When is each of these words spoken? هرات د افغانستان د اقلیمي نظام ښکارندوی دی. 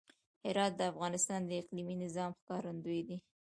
هرات 0.45 0.73
د 0.77 0.81
افغانستان 0.91 1.41
د 1.45 1.51
اقلیمي 1.61 1.95
نظام 2.03 2.29
ښکارندوی 2.39 2.99
دی. 3.07 3.17